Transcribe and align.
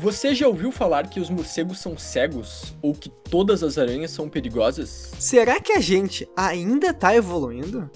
Você 0.00 0.34
já 0.34 0.48
ouviu 0.48 0.72
falar 0.72 1.08
que 1.08 1.20
os 1.20 1.28
morcegos 1.28 1.78
são 1.78 1.98
cegos? 1.98 2.74
Ou 2.80 2.94
que 2.94 3.10
todas 3.10 3.62
as 3.62 3.76
aranhas 3.76 4.10
são 4.10 4.30
perigosas? 4.30 5.12
Será 5.18 5.60
que 5.60 5.72
a 5.72 5.80
gente 5.80 6.26
ainda 6.34 6.94
tá 6.94 7.14
evoluindo? 7.14 7.90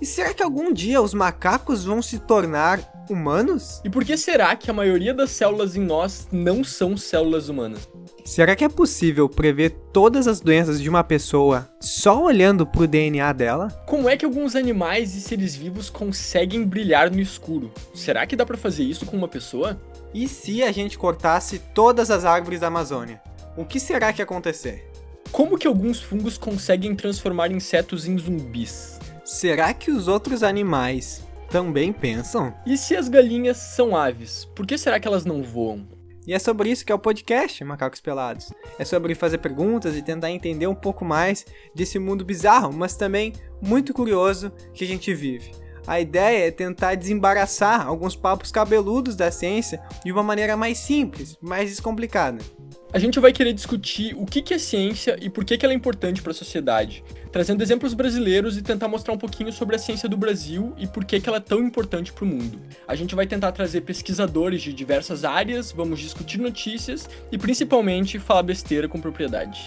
E 0.00 0.04
será 0.04 0.34
que 0.34 0.42
algum 0.42 0.72
dia 0.72 1.00
os 1.00 1.14
macacos 1.14 1.84
vão 1.84 2.02
se 2.02 2.18
tornar 2.18 2.80
humanos? 3.08 3.80
E 3.84 3.88
por 3.88 4.04
que 4.04 4.16
será 4.16 4.56
que 4.56 4.68
a 4.68 4.74
maioria 4.74 5.14
das 5.14 5.30
células 5.30 5.76
em 5.76 5.80
nós 5.80 6.26
não 6.32 6.64
são 6.64 6.96
células 6.96 7.48
humanas? 7.48 7.88
Será 8.24 8.56
que 8.56 8.64
é 8.64 8.68
possível 8.68 9.28
prever 9.28 9.70
todas 9.92 10.26
as 10.26 10.40
doenças 10.40 10.82
de 10.82 10.88
uma 10.88 11.04
pessoa 11.04 11.68
só 11.80 12.20
olhando 12.20 12.66
pro 12.66 12.88
DNA 12.88 13.32
dela? 13.32 13.68
Como 13.86 14.08
é 14.08 14.16
que 14.16 14.24
alguns 14.24 14.56
animais 14.56 15.14
e 15.14 15.20
seres 15.20 15.54
vivos 15.54 15.88
conseguem 15.88 16.64
brilhar 16.64 17.12
no 17.12 17.20
escuro? 17.20 17.72
Será 17.94 18.26
que 18.26 18.34
dá 18.34 18.44
para 18.44 18.56
fazer 18.56 18.82
isso 18.82 19.06
com 19.06 19.16
uma 19.16 19.28
pessoa? 19.28 19.80
E 20.12 20.26
se 20.26 20.62
a 20.62 20.72
gente 20.72 20.96
cortasse 20.96 21.58
todas 21.58 22.10
as 22.10 22.24
árvores 22.24 22.60
da 22.60 22.68
Amazônia? 22.68 23.20
O 23.56 23.64
que 23.64 23.78
será 23.78 24.12
que 24.12 24.20
ia 24.20 24.24
acontecer? 24.24 24.90
Como 25.30 25.58
que 25.58 25.66
alguns 25.66 26.00
fungos 26.00 26.38
conseguem 26.38 26.94
transformar 26.94 27.52
insetos 27.52 28.06
em 28.06 28.16
zumbis? 28.16 28.98
Será 29.24 29.74
que 29.74 29.90
os 29.90 30.08
outros 30.08 30.42
animais 30.42 31.22
também 31.50 31.92
pensam? 31.92 32.54
E 32.66 32.78
se 32.78 32.96
as 32.96 33.08
galinhas 33.08 33.58
são 33.58 33.94
aves, 33.94 34.46
por 34.56 34.66
que 34.66 34.78
será 34.78 34.98
que 34.98 35.06
elas 35.06 35.26
não 35.26 35.42
voam? 35.42 35.86
E 36.26 36.32
é 36.32 36.38
sobre 36.38 36.70
isso 36.70 36.84
que 36.84 36.92
é 36.92 36.94
o 36.94 36.98
podcast 36.98 37.62
Macacos 37.64 38.00
Pelados. 38.00 38.52
É 38.78 38.84
sobre 38.84 39.14
fazer 39.14 39.38
perguntas 39.38 39.96
e 39.96 40.02
tentar 40.02 40.30
entender 40.30 40.66
um 40.66 40.74
pouco 40.74 41.04
mais 41.04 41.46
desse 41.74 41.98
mundo 41.98 42.24
bizarro, 42.24 42.72
mas 42.72 42.96
também 42.96 43.32
muito 43.62 43.94
curioso 43.94 44.50
que 44.74 44.84
a 44.84 44.86
gente 44.86 45.14
vive. 45.14 45.52
A 45.88 45.98
ideia 45.98 46.48
é 46.48 46.50
tentar 46.50 46.96
desembaraçar 46.96 47.86
alguns 47.86 48.14
papos 48.14 48.52
cabeludos 48.52 49.16
da 49.16 49.30
ciência 49.30 49.80
de 50.04 50.12
uma 50.12 50.22
maneira 50.22 50.54
mais 50.54 50.76
simples, 50.76 51.38
mais 51.40 51.70
descomplicada. 51.70 52.44
A 52.92 52.98
gente 52.98 53.18
vai 53.18 53.32
querer 53.32 53.54
discutir 53.54 54.14
o 54.14 54.26
que 54.26 54.52
é 54.52 54.58
ciência 54.58 55.16
e 55.18 55.30
por 55.30 55.46
que 55.46 55.58
ela 55.62 55.72
é 55.72 55.76
importante 55.76 56.20
para 56.20 56.32
a 56.32 56.34
sociedade, 56.34 57.02
trazendo 57.32 57.62
exemplos 57.62 57.94
brasileiros 57.94 58.58
e 58.58 58.62
tentar 58.62 58.86
mostrar 58.86 59.14
um 59.14 59.18
pouquinho 59.18 59.50
sobre 59.50 59.76
a 59.76 59.78
ciência 59.78 60.10
do 60.10 60.16
Brasil 60.18 60.74
e 60.76 60.86
por 60.86 61.06
que 61.06 61.22
ela 61.26 61.38
é 61.38 61.40
tão 61.40 61.60
importante 61.60 62.12
para 62.12 62.24
o 62.24 62.28
mundo. 62.28 62.60
A 62.86 62.94
gente 62.94 63.14
vai 63.14 63.26
tentar 63.26 63.52
trazer 63.52 63.80
pesquisadores 63.80 64.60
de 64.60 64.74
diversas 64.74 65.24
áreas, 65.24 65.72
vamos 65.72 66.00
discutir 66.00 66.36
notícias 66.36 67.08
e 67.32 67.38
principalmente 67.38 68.18
falar 68.18 68.42
besteira 68.42 68.86
com 68.88 69.00
propriedade. 69.00 69.58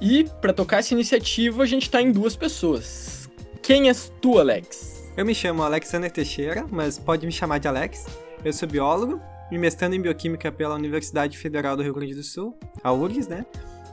E 0.00 0.24
para 0.40 0.52
tocar 0.52 0.78
essa 0.78 0.92
iniciativa, 0.92 1.62
a 1.62 1.66
gente 1.66 1.82
está 1.82 2.02
em 2.02 2.10
duas 2.10 2.34
pessoas. 2.34 3.30
Quem 3.62 3.86
és 3.86 4.10
tu, 4.20 4.36
Alex? 4.36 4.89
Eu 5.16 5.26
me 5.26 5.34
chamo 5.34 5.62
Alexander 5.62 6.10
Teixeira, 6.10 6.66
mas 6.70 6.98
pode 6.98 7.26
me 7.26 7.32
chamar 7.32 7.58
de 7.58 7.66
Alex. 7.66 8.06
Eu 8.44 8.52
sou 8.52 8.68
biólogo 8.68 9.20
me 9.50 9.58
mestrando 9.58 9.96
em 9.96 10.00
Bioquímica 10.00 10.52
pela 10.52 10.76
Universidade 10.76 11.36
Federal 11.36 11.76
do 11.76 11.82
Rio 11.82 11.92
Grande 11.92 12.14
do 12.14 12.22
Sul, 12.22 12.56
a 12.84 12.92
URGS, 12.92 13.26
né? 13.26 13.44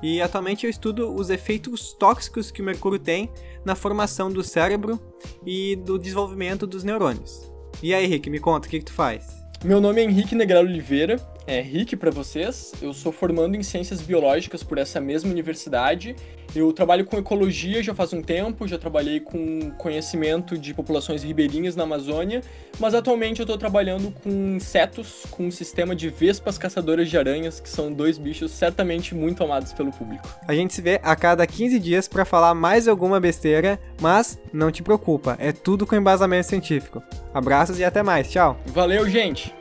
E 0.03 0.21
atualmente 0.21 0.65
eu 0.65 0.69
estudo 0.69 1.11
os 1.11 1.31
efeitos 1.31 1.93
tóxicos 1.93 2.51
que 2.51 2.61
o 2.61 2.65
mercúrio 2.65 2.99
tem 2.99 3.31
na 3.65 3.73
formação 3.73 4.31
do 4.31 4.43
cérebro 4.43 5.01
e 5.43 5.75
do 5.77 5.97
desenvolvimento 5.97 6.67
dos 6.67 6.83
neurônios. 6.83 7.52
E 7.81 7.95
aí, 7.95 8.05
Rick, 8.05 8.29
me 8.29 8.39
conta, 8.39 8.67
o 8.67 8.69
que, 8.69 8.77
que 8.77 8.85
tu 8.85 8.93
faz? 8.93 9.43
Meu 9.65 9.81
nome 9.81 10.02
é 10.02 10.03
Henrique 10.03 10.35
Negralo 10.35 10.67
Oliveira, 10.67 11.19
é 11.47 11.59
Rick 11.59 11.95
para 11.95 12.11
vocês. 12.11 12.73
Eu 12.79 12.93
sou 12.93 13.11
formando 13.11 13.55
em 13.55 13.63
Ciências 13.63 14.02
Biológicas 14.02 14.63
por 14.63 14.77
essa 14.77 15.02
mesma 15.02 15.31
universidade 15.31 16.15
eu 16.55 16.71
trabalho 16.73 17.05
com 17.05 17.17
ecologia 17.17 17.81
já 17.83 17.93
faz 17.93 18.13
um 18.13 18.21
tempo, 18.21 18.67
já 18.67 18.77
trabalhei 18.77 19.19
com 19.19 19.71
conhecimento 19.77 20.57
de 20.57 20.73
populações 20.73 21.23
ribeirinhas 21.23 21.75
na 21.75 21.83
Amazônia, 21.83 22.41
mas 22.79 22.93
atualmente 22.93 23.39
eu 23.39 23.43
estou 23.43 23.57
trabalhando 23.57 24.11
com 24.11 24.29
insetos, 24.55 25.25
com 25.31 25.47
um 25.47 25.51
sistema 25.51 25.95
de 25.95 26.09
vespas 26.09 26.57
caçadoras 26.57 27.09
de 27.09 27.17
aranhas, 27.17 27.59
que 27.59 27.69
são 27.69 27.91
dois 27.91 28.17
bichos 28.17 28.51
certamente 28.51 29.13
muito 29.13 29.43
amados 29.43 29.73
pelo 29.73 29.91
público. 29.91 30.27
A 30.47 30.53
gente 30.53 30.73
se 30.73 30.81
vê 30.81 30.99
a 31.03 31.15
cada 31.15 31.45
15 31.45 31.79
dias 31.79 32.07
para 32.07 32.25
falar 32.25 32.53
mais 32.53 32.87
alguma 32.87 33.19
besteira, 33.19 33.79
mas 34.01 34.39
não 34.53 34.71
te 34.71 34.83
preocupa, 34.83 35.36
é 35.39 35.52
tudo 35.52 35.86
com 35.86 35.95
embasamento 35.95 36.47
científico. 36.47 37.02
Abraços 37.33 37.80
e 37.80 37.83
até 37.83 38.02
mais, 38.03 38.30
tchau! 38.30 38.59
Valeu, 38.67 39.09
gente! 39.09 39.56